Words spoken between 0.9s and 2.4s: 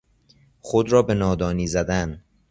را به نادانی زدن